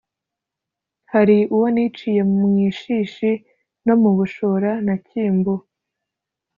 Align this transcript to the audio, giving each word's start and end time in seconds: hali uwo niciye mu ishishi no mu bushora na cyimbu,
hali 1.11 1.37
uwo 1.55 1.67
niciye 1.75 2.21
mu 2.37 2.47
ishishi 2.69 3.31
no 3.85 3.95
mu 4.01 4.11
bushora 4.17 4.71
na 4.85 4.95
cyimbu, 5.05 5.53